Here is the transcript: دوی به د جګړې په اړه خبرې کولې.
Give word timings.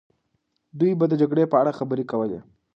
دوی 0.79 0.91
به 0.99 1.05
د 1.09 1.13
جګړې 1.21 1.43
په 1.51 1.55
اړه 1.61 1.77
خبرې 1.79 2.05
کولې. 2.11 2.39